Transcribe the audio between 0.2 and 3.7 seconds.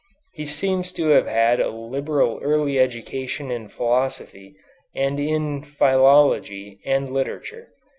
He seems to have had a liberal early education in